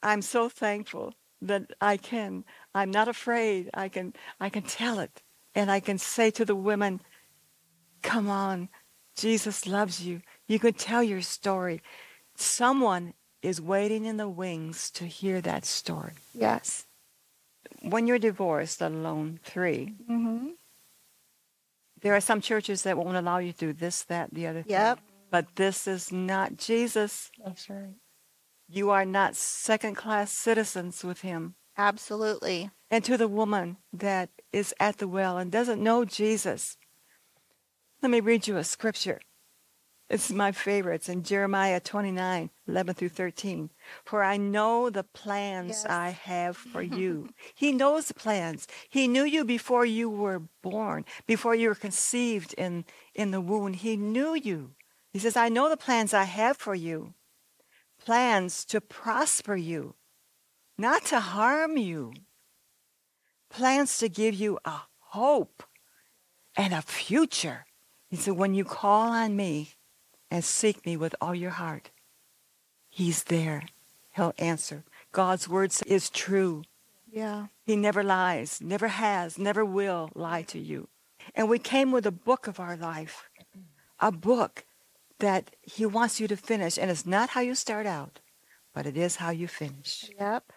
[0.03, 2.43] I'm so thankful that I can.
[2.73, 3.69] I'm not afraid.
[3.73, 4.13] I can.
[4.39, 5.21] I can tell it,
[5.55, 7.01] and I can say to the women,
[8.01, 8.69] "Come on,
[9.15, 10.21] Jesus loves you.
[10.47, 11.81] You can tell your story.
[12.35, 16.13] Someone is waiting in the wings to hear that story.
[16.33, 16.85] Yes.
[17.81, 20.49] When you're divorced, let alone three, Mm-hmm.
[22.01, 24.97] there are some churches that won't allow you to do this, that, the other Yep.
[24.97, 25.05] thing.
[25.29, 27.31] But this is not Jesus.
[27.43, 27.95] That's right.
[28.69, 31.55] You are not second class citizens with him.
[31.77, 32.69] Absolutely.
[32.91, 36.77] And to the woman that is at the well and doesn't know Jesus,
[38.01, 39.19] let me read you a scripture.
[40.09, 40.95] It's my favorite.
[40.95, 43.69] It's in Jeremiah 29, 11 through 13.
[44.05, 45.85] For I know the plans Yes.
[45.85, 47.29] I have for you.
[47.55, 48.67] he knows the plans.
[48.89, 53.73] He knew you before you were born, before you were conceived in, in the womb.
[53.73, 54.71] He knew you.
[55.11, 57.13] He says, I know the plans I have for you.
[58.03, 59.95] Plans to prosper you,
[60.77, 62.13] not to harm you.
[63.49, 65.63] Plans to give you a hope
[66.55, 67.65] and a future.
[68.09, 69.71] He said, when you call on me
[70.31, 71.91] and seek me with all your heart,
[72.89, 73.63] he's there.
[74.15, 74.83] He'll answer.
[75.11, 76.63] God's word is true.
[77.11, 77.47] Yeah.
[77.65, 80.87] He never lies, never has, never will lie to you.
[81.35, 83.29] And we came with a book of our life,
[83.99, 84.65] a book
[85.19, 86.77] that he wants you to finish.
[86.77, 88.19] And it's not how you start out,
[88.73, 90.09] but it is how you finish.
[90.19, 90.51] Yep.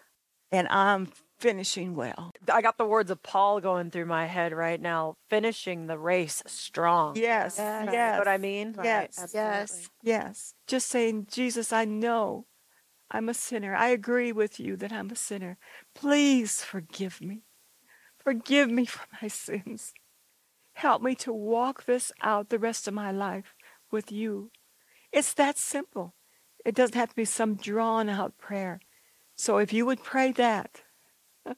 [0.51, 2.31] And I'm finishing well.
[2.51, 6.43] I got the words of Paul going through my head right now, finishing the race
[6.45, 7.15] strong.
[7.15, 7.85] Yes, Yes.
[7.87, 8.19] You yes.
[8.19, 8.75] what I mean?
[8.77, 8.77] Yes.
[8.77, 9.19] Right, Yes.
[9.35, 9.87] absolutely.
[10.03, 10.53] Yes.
[10.67, 12.45] Just saying, Jesus, I know
[13.09, 13.75] I'm a sinner.
[13.75, 15.57] I agree with you that I'm a sinner.
[15.95, 17.41] Please forgive me.
[18.23, 19.93] Forgive me for my sins.
[20.73, 23.53] Help me to walk this out the rest of my life
[23.91, 24.51] with you.
[25.11, 26.15] It's that simple.
[26.65, 28.79] It doesn't have to be some drawn out prayer.
[29.35, 30.83] So if you would pray that,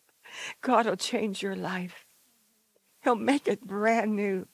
[0.62, 2.06] God will change your life.
[3.04, 4.48] He'll make it brand new.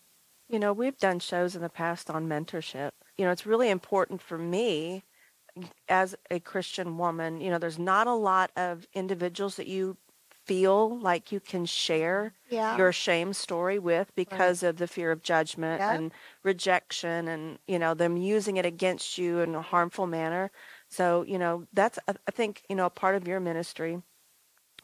[0.48, 2.92] You know, we've done shows in the past on mentorship.
[3.18, 5.04] You know, it's really important for me
[5.88, 7.42] as a Christian woman.
[7.42, 9.98] You know, there's not a lot of individuals that you
[10.45, 12.75] feel like you can share Yeah.
[12.78, 17.93] your shame story with because of the fear of judgment and rejection and, you know,
[17.93, 20.52] them using it against you in a harmful manner.
[20.89, 24.02] So, you know, that's, I I think, you know, a part of your ministry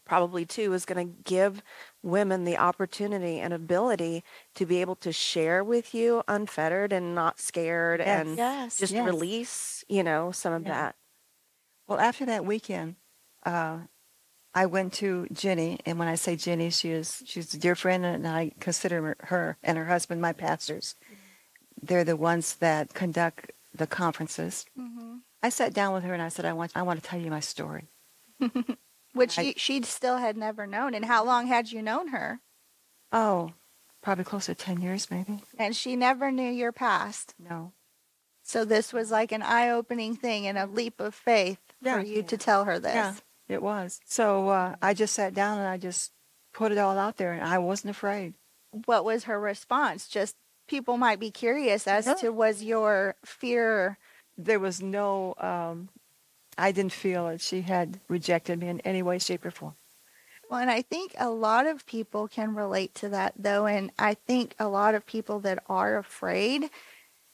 [0.05, 1.63] probably too is going to give
[2.03, 4.23] women the opportunity and ability
[4.55, 8.19] to be able to share with you unfettered and not scared Yes.
[8.21, 8.77] and Yes.
[8.77, 9.05] just Yes.
[9.05, 10.95] release, you know, some of that.
[11.87, 12.97] Well, after that weekend,
[13.45, 13.81] uh,
[14.57, 18.05] I went to Jenny, and when I say Jenny, she is she's a dear friend,
[18.05, 20.95] and I consider her- and her husband my pastors.
[21.81, 24.65] They're the ones that conduct the conferences.
[24.75, 27.19] hmm I sat down with her and I said, I want I want to tell
[27.19, 27.89] you my story.
[29.13, 30.93] Which I- she, she still had never known.
[30.93, 32.39] And how long had you known her?
[33.11, 33.51] Oh,
[34.01, 35.43] probably close to ten years, maybe.
[35.59, 37.35] And she never knew your past.
[37.37, 37.73] No.
[38.43, 41.99] So this was like an eye-opening thing and a leap of faith Yeah.
[41.99, 42.93] for you to tell her this.
[42.95, 43.13] Yeah,
[43.47, 43.99] it was.
[44.05, 46.11] So uh, I just sat down and I just
[46.53, 48.33] put it all out there, and I wasn't afraid.
[48.85, 50.07] What was her response?
[50.07, 50.35] Just
[50.67, 52.13] people might be curious as Yeah.
[52.15, 53.97] to was your fear
[54.37, 55.33] There was no.
[55.37, 55.89] Um,
[56.57, 59.75] I didn't feel that she had rejected me in any way, shape, or form.
[60.49, 63.65] Well, and I think a lot of people can relate to that though.
[63.65, 66.69] And I think a lot of people that are afraid,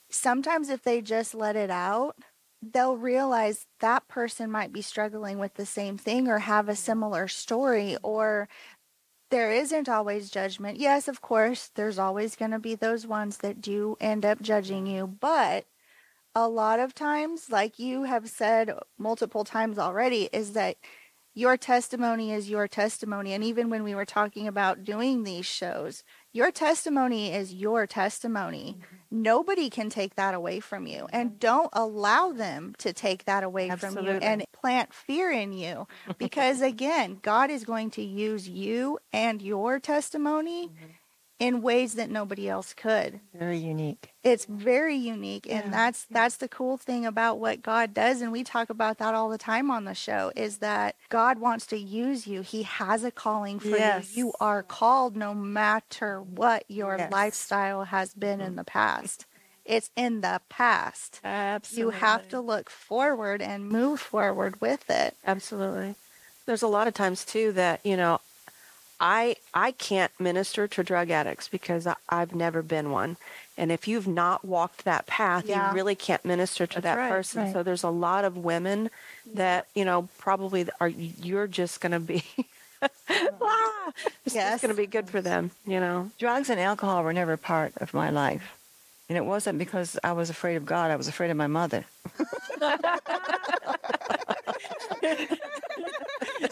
[0.10, 2.16] sometimes if they just let it out,
[2.62, 6.78] they'll realize that person might be struggling with the same thing or have a mm-hmm.
[6.78, 8.48] similar story or
[9.32, 10.78] there isn't always judgment.
[10.78, 14.86] Yes, of course, there's always going to be those ones that do end up judging
[14.86, 15.66] you, but
[16.36, 20.78] a lot of times, like you have said multiple times already, is that
[21.34, 23.34] your testimony is your testimony.
[23.34, 28.78] And even when we were talking about doing these shows, your testimony is your testimony.
[28.78, 28.96] Mm-hmm.
[29.24, 31.08] Nobody can take that away from you.
[31.12, 35.88] And don't allow them to take that away from you and plant fear in you.
[36.18, 40.86] Because again, God is going to use you and your testimony mm-hmm.
[41.42, 44.12] In ways that nobody else could Very unique.
[44.24, 48.44] it's very unique and that's that's the cool thing about what God does and we
[48.44, 52.28] talk about that all the time on the show is that God wants to use
[52.28, 52.42] you.
[52.42, 54.16] He has a calling for Yes.
[54.16, 54.28] you.
[54.28, 57.12] You are called no matter what your Yes.
[57.12, 59.26] lifestyle has been in the past.
[59.66, 61.20] It's in the past.
[61.24, 61.82] Absolutely.
[61.96, 65.16] You have to look forward and move forward with it.
[65.26, 65.96] Absolutely.
[66.46, 68.20] There's a lot of times too that, you know,
[69.02, 73.18] I I can't minister to drug addicts because I, I've never been one.
[73.58, 75.70] And if you've not walked that path, Yeah.
[75.70, 77.44] you really can't minister to That's that right, person.
[77.44, 77.54] right.
[77.54, 78.90] So there's a lot of women
[79.34, 82.24] that, you know, probably are you're just going to be
[83.42, 83.92] Ah,
[84.26, 84.54] it's Yes.
[84.54, 86.12] just going to be good for them, you know.
[86.20, 88.58] Drugs and alcohol were never part of my life.
[89.12, 91.84] And it wasn't because I was afraid of God, I was afraid of my mother.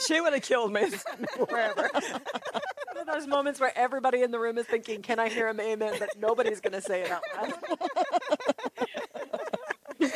[0.05, 0.91] she would have killed me
[1.37, 1.89] wherever.
[1.93, 5.61] One of those moments where everybody in the room is thinking, "Can I hear him
[5.61, 7.53] amen?" But nobody's going to say it out loud.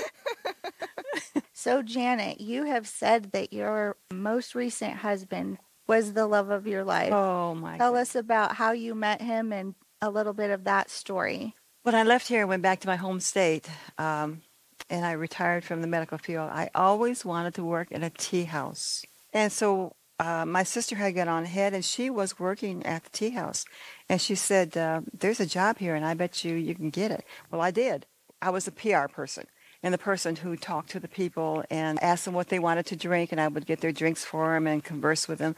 [1.54, 6.84] So Janet, you have said that your most recent husband was the love of your
[6.84, 7.14] life.
[7.14, 8.00] Oh my Tell God.
[8.00, 11.56] us about how you met him and a little bit of that story.
[11.84, 14.42] When I left here and went back to my home state, um,
[14.90, 18.46] and I retired from the medical field, I always wanted to work in a tea
[18.46, 19.04] house.
[19.34, 23.10] And so uh, my sister had got on ahead, and she was working at the
[23.10, 23.66] tea house.
[24.08, 27.12] And she said, uh, "There's a job here, and I bet you you can get
[27.12, 28.06] it." Well, I did.
[28.42, 29.48] I was a PR person,
[29.84, 32.96] and the person who talked to the people and asked them what they wanted to
[32.96, 35.54] drink, and I would get their drinks for them and converse with them.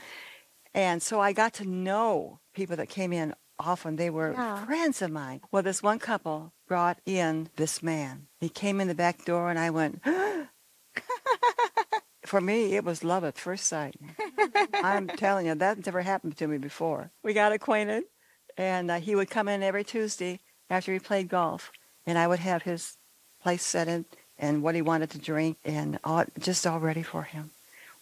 [0.74, 3.96] And so I got to know people that came in often.
[3.96, 4.66] They were Yeah.
[4.66, 5.42] friends of mine.
[5.52, 8.28] Well, this one couple brought in this man.
[8.40, 10.02] He came in the back door, and I went,
[12.26, 13.96] for me, it was love at first sight.
[14.74, 17.12] I'm telling you, that never happened to me before.
[17.24, 18.06] We got acquainted,
[18.58, 20.40] and uh, he would come in every Tuesday
[20.70, 21.72] after he played golf,
[22.06, 22.98] and I would have his
[23.42, 24.06] place set in
[24.38, 27.52] and what he wanted to drink, and all, just all ready for him.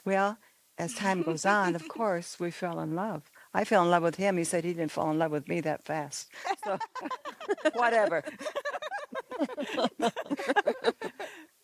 [0.05, 0.37] Well,
[0.77, 3.23] as time goes on, of course, we fell in love.
[3.53, 4.37] I fell in love with him.
[4.37, 6.29] He said he didn't fall in love with me that fast.
[6.63, 6.79] So,
[7.73, 8.23] whatever.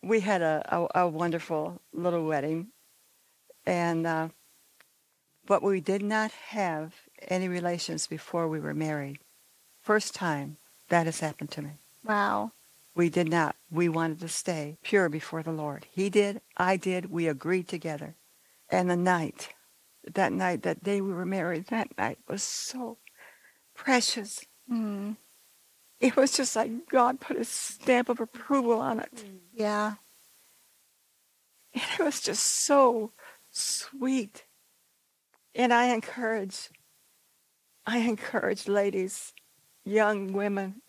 [0.03, 2.67] we had a, a, a wonderful little wedding,
[3.65, 4.29] and uh,
[5.45, 6.93] but we did not have
[7.27, 9.19] any relations before we were married.
[9.81, 10.57] First time
[10.89, 11.71] that has happened to me.
[12.03, 12.51] Wow.
[12.95, 13.55] We did not.
[13.71, 15.85] We wanted to stay pure before the Lord.
[15.89, 16.41] He did.
[16.57, 17.09] I did.
[17.09, 18.15] We agreed together.
[18.69, 19.49] And the night,
[20.15, 22.97] that night, that day we were married, that night was so
[23.75, 24.45] precious.
[24.71, 25.17] Mm.
[25.99, 29.25] It was just like God put a stamp of approval on it.
[29.53, 29.95] Yeah.
[31.73, 33.11] And it was just so
[33.51, 34.43] sweet.
[35.53, 36.69] And I encourage,
[37.85, 39.33] I encourage ladies,
[39.83, 40.81] young women,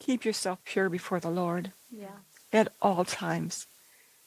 [0.00, 2.18] keep yourself pure before the Lord Yeah.
[2.52, 3.66] at all times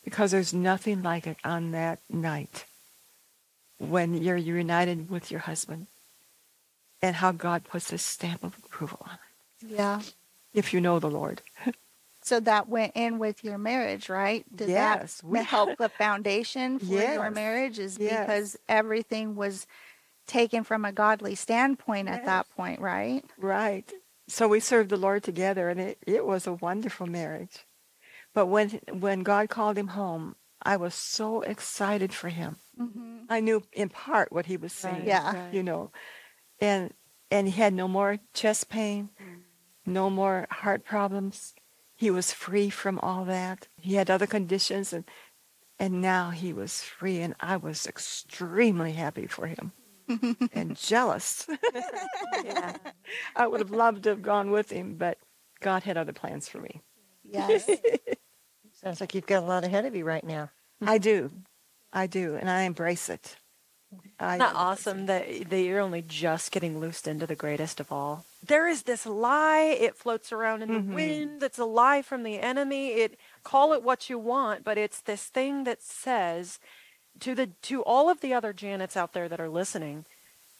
[0.03, 2.65] because there's nothing like it on that night
[3.89, 5.87] when you're united with your husband
[7.01, 9.17] and how God puts his stamp of approval on
[9.61, 10.01] it Yeah.
[10.53, 11.41] if you know the Lord.
[12.23, 14.45] So that went in with your marriage, right?
[14.55, 17.79] Did Yes, that we- help the foundation for your marriage?
[17.79, 18.19] Is Yes.
[18.27, 19.65] because everything was
[20.27, 23.25] taken from a godly standpoint at that point, right?
[23.39, 23.91] Right.
[24.27, 27.65] So we served the Lord together, and it, it was a wonderful marriage.
[28.35, 32.57] But when when God called him home, I was so excited for him.
[32.79, 33.17] Mm-hmm.
[33.29, 35.03] I knew in part what he was saying.
[35.05, 35.51] Yeah.
[35.51, 35.91] You know,
[36.59, 36.93] and
[37.29, 39.41] and he had no more chest pain, Mm.
[39.85, 41.53] no more heart problems.
[41.95, 43.67] He was free from all that.
[43.79, 45.05] He had other conditions, and
[45.79, 49.71] and now he was free, and I was extremely happy for him
[50.53, 51.47] and jealous.
[52.43, 52.77] yeah.
[53.35, 55.17] I would have loved to have gone with him, but
[55.59, 56.81] God had other plans for me.
[57.23, 57.69] Yes.
[58.83, 60.49] Sounds like you've got a lot ahead of you right now.
[60.81, 61.31] I do.
[61.93, 63.35] I do, and I embrace it.
[64.19, 67.91] I Isn't that awesome that, that you're only just getting loosed into the greatest of
[67.91, 68.25] all?
[68.45, 69.75] There is this lie.
[69.79, 70.93] It floats around in the Mhm.
[70.93, 71.41] wind.
[71.41, 72.89] that's a lie from the enemy.
[72.93, 76.59] It call it what you want, but it's this thing that says
[77.19, 80.05] to the to all of the other Janets out there that are listening,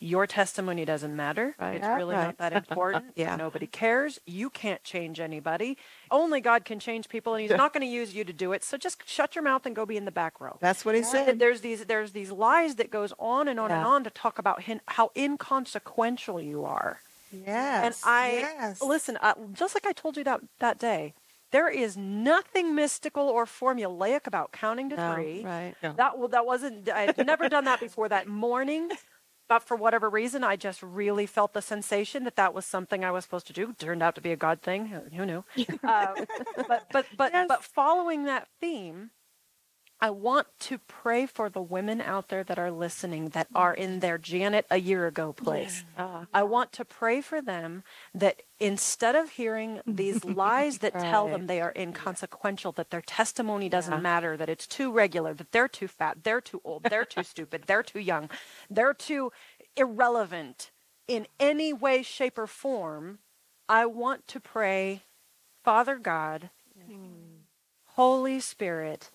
[0.03, 1.55] your testimony doesn't matter.
[1.59, 1.75] Right.
[1.75, 2.25] It's Yeah, really right.
[2.25, 3.05] not that important.
[3.15, 3.35] Yeah.
[3.35, 4.19] Nobody cares.
[4.25, 5.77] You can't change anybody.
[6.09, 8.63] Only God can change people, and He's not going to use you to do it.
[8.63, 10.57] So just shut your mouth and go be in the back row.
[10.59, 11.39] That's what he And said.
[11.39, 14.63] there's these there's these lies that goes on and on and on to talk about
[14.63, 16.99] hin- how inconsequential you are.
[17.31, 17.85] Yes.
[17.85, 18.81] and I yes.
[18.81, 21.13] listen, uh, just like I told you that that day,
[21.51, 25.43] there is nothing mystical or formulaic about counting to No, three.
[25.43, 25.75] right.
[25.81, 26.89] That well, that wasn't.
[26.89, 28.89] I'd never done that before that morning.
[29.51, 33.11] But for whatever reason, I just really felt the sensation that that was something I
[33.11, 33.73] was supposed to do.
[33.77, 34.85] Turned out to be a God thing.
[34.85, 35.43] Who- Who knew?
[35.83, 36.13] uh,
[36.69, 39.09] but but but but following that theme,
[40.01, 43.99] I want to pray for the women out there that are listening that are in
[43.99, 45.85] their Janet a year ago place.
[45.95, 51.27] Ah, I want to pray for them that instead of hearing these lies that tell
[51.27, 53.99] them they are inconsequential, that their testimony doesn't Yeah.
[53.99, 57.65] matter, that it's too regular, that they're too fat, they're too old, they're too stupid,
[57.67, 58.29] they're too young,
[58.71, 59.31] they're too
[59.75, 60.71] irrelevant
[61.07, 63.19] in any way, shape, or form,
[63.69, 65.03] I want to pray,
[65.63, 66.49] Father God,
[67.95, 69.11] Holy Spirit,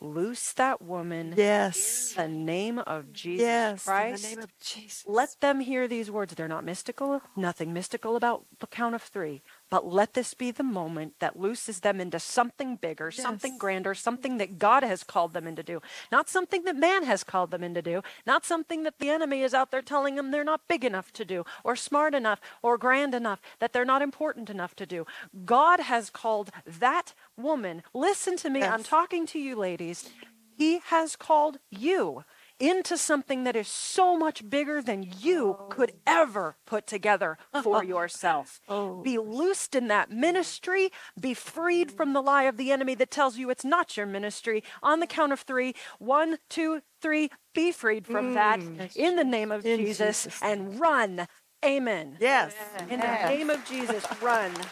[0.00, 2.14] loose that woman yes.
[2.16, 3.84] in the name of Jesus Yes.
[3.84, 4.24] Christ.
[4.24, 5.04] In the name of Jesus.
[5.06, 6.34] Let them hear these words.
[6.34, 9.42] They're not mystical, nothing mystical about the count of three.
[9.68, 14.38] But let this be the moment that looses them into something bigger, something grander, something
[14.38, 15.80] that God has called them into do.
[16.12, 18.02] Not something that man has called them into do.
[18.26, 21.24] Not something that the enemy is out there telling them they're not big enough to
[21.24, 25.04] do, or smart enough, or grand enough, that they're not important enough to do.
[25.44, 27.82] God has called that woman.
[27.92, 28.62] Listen to me.
[28.62, 30.10] I'm talking to you, ladies.
[30.56, 32.24] He has called you.
[32.58, 38.60] Into something that is so much bigger than you could ever put together for yourself.
[38.68, 39.02] Oh.
[39.02, 40.90] Be loosed in that ministry.
[41.20, 44.62] Be freed from the lie of the enemy that tells you it's not your ministry.
[44.82, 48.94] On the count of three, one, two, three, be freed from that mm.
[48.96, 51.26] in the name of Jesus Jesus' and run.
[51.64, 52.16] Amen.
[52.20, 52.54] Yes.
[52.90, 54.52] In the name of Jesus, run.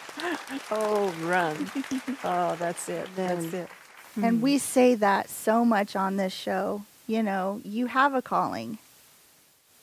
[0.71, 1.69] Oh, run.
[2.23, 3.07] oh, that's it.
[3.15, 3.69] That's it.
[4.21, 4.59] And we hmm.
[4.59, 6.83] say that so much on this show.
[7.07, 8.77] You know, you have a calling.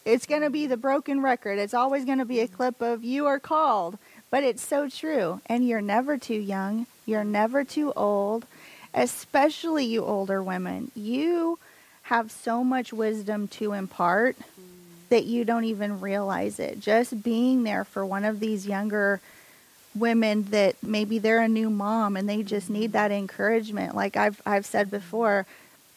[0.05, 1.59] It's going to be the broken record.
[1.59, 2.57] It's always going to be a mm-hmm.
[2.57, 3.99] clip of you are called.
[4.31, 5.41] But it's so true.
[5.47, 6.87] And you're never too young.
[7.07, 8.47] You're never too old,
[8.95, 10.91] especially you older women.
[10.97, 11.59] You
[12.05, 14.45] have so much wisdom to impart mm.
[15.11, 16.81] that you don't even realize it.
[16.81, 19.21] Just being there for one of these younger
[19.95, 22.93] women that maybe they're a new mom and they just need mm-hmm.
[22.93, 23.95] that encouragement.
[23.95, 24.97] Like I've I've said mm-hmm.
[24.97, 25.47] before,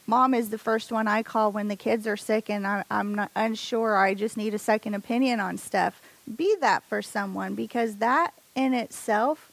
[0.08, 3.16] mom is the first one I call when the kids are sick and I, I'm
[3.16, 3.98] not unsure.
[3.98, 6.02] I just need a second opinion on stuff.
[6.36, 9.52] Be that for someone because that in itself.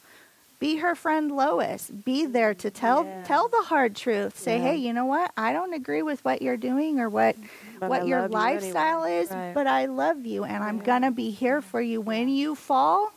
[0.59, 1.89] Be her friend Lois.
[1.89, 3.23] Be there to tell Yeah.
[3.25, 4.39] tell the hard truth.
[4.39, 4.69] Say, Yeah.
[4.69, 5.31] hey, you know what?
[5.35, 7.35] I don't agree with what you're doing or what
[7.81, 8.53] But what I your love you anyway.
[8.53, 9.53] lifestyle is, Right.
[9.53, 13.11] but I love you and I'm gonna be here for you when you fall.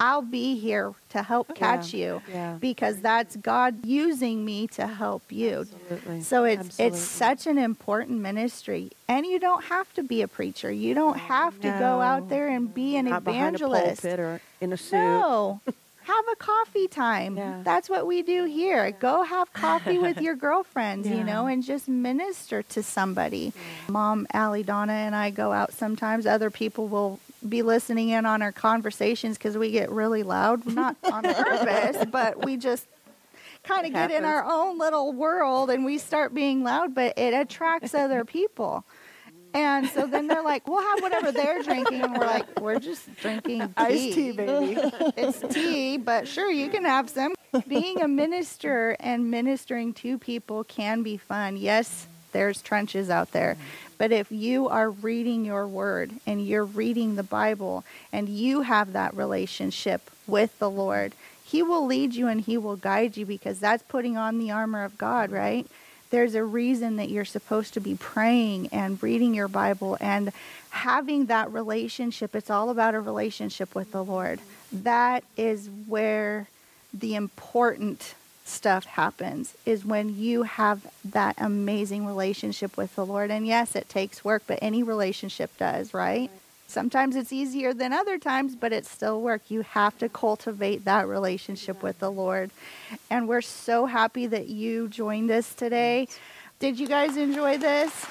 [0.00, 2.56] I'll be here to help oh, catch you Yeah.
[2.60, 5.66] because that's God using me to help you.
[5.90, 6.20] Absolutely.
[6.22, 6.98] So it's Absolutely.
[6.98, 10.70] it's such an important ministry, and you don't have to be a preacher.
[10.70, 14.02] You don't have to go out there and be an Not behind a evangelist.
[14.02, 14.96] pulpit or in a suit.
[14.96, 15.60] No.
[16.02, 17.38] Have a coffee time.
[17.38, 17.60] Yeah.
[17.64, 18.90] That's what we do here.
[18.90, 23.54] Go have coffee with your girlfriends, you know, and just minister to somebody.
[23.88, 26.26] Mom, Allie, Donna, and I go out sometimes.
[26.26, 30.66] Other people will be listening in on our conversations because we get really loud.
[30.66, 32.86] Not on purpose, but we just
[33.64, 37.34] kind of get in our own little world and we start being loud, but it
[37.34, 38.84] attracts other people.
[39.54, 42.02] And so then they're like, we'll have whatever they're drinking.
[42.02, 43.72] And we're like, we're just drinking tea.
[43.76, 44.74] Iced tea, baby.
[45.16, 47.34] it's tea, but sure, you can have some.
[47.68, 51.56] Being a minister and ministering to people can be fun.
[51.56, 53.56] Yes, there's trenches out there.
[53.98, 58.92] But if you are reading your word and you're reading the Bible and you have
[58.92, 61.12] that relationship with the Lord,
[61.44, 64.84] He will lead you and He will guide you because that's putting on the armor
[64.84, 65.66] of God, right?
[66.10, 70.32] There's a reason that you're supposed to be praying and reading your Bible and
[70.70, 72.34] having that relationship.
[72.34, 74.40] It's all about a relationship with the Lord.
[74.72, 76.48] That is where
[76.92, 78.14] the important
[78.44, 83.30] stuff happens is when you have that amazing relationship with the Lord.
[83.30, 86.30] And yes, it takes work, but any relationship does, right?
[86.66, 89.42] Sometimes it's easier than other times, but it's still work.
[89.48, 92.50] You have to cultivate that relationship with the Lord.
[93.10, 96.08] And we're so happy that you joined us today.
[96.58, 98.06] Did you guys enjoy this?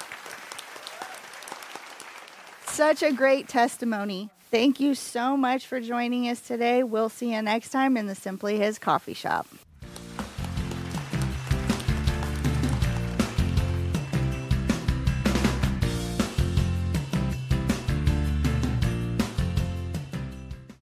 [2.66, 4.30] Such a great testimony.
[4.50, 6.84] Thank you so much for joining us today.
[6.84, 9.48] We'll see you next time in the Simply His Coffee Shop.